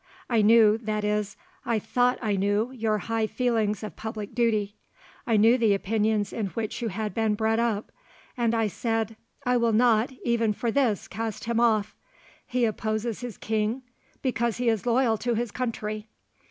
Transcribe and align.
I 0.31 0.41
knew, 0.41 0.79
that 0.79 1.03
is, 1.03 1.37
I 1.63 1.77
thought 1.77 2.17
I 2.23 2.35
knew 2.35 2.71
your 2.71 2.97
high 2.97 3.27
feelings 3.27 3.83
of 3.83 3.95
public 3.95 4.33
duty—I 4.33 5.37
knew 5.37 5.59
the 5.59 5.75
opinions 5.75 6.33
in 6.33 6.47
which 6.47 6.81
you 6.81 6.87
had 6.87 7.13
been 7.13 7.35
bred 7.35 7.59
up; 7.59 7.91
and 8.35 8.55
I 8.55 8.65
said, 8.65 9.15
I 9.45 9.57
will 9.57 9.73
not, 9.73 10.11
even 10.23 10.53
for 10.53 10.71
this, 10.71 11.07
cast 11.07 11.43
him 11.43 11.59
off—he 11.59 12.65
opposes 12.65 13.21
his 13.21 13.37
King 13.37 13.83
because 14.23 14.57
he 14.57 14.69
is 14.69 14.87
loyal 14.87 15.19
to 15.19 15.35
his 15.35 15.51
country. 15.51 16.07